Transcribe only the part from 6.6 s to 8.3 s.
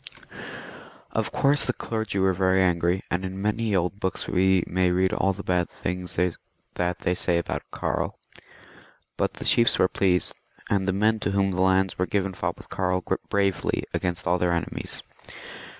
that they say of Karl;